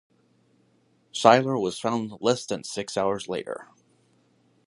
Schuyler 1.11 1.59
was 1.59 1.77
found 1.79 2.13
less 2.21 2.47
than 2.47 2.63
six 2.63 2.97
hours 2.97 3.29
later. 3.29 3.67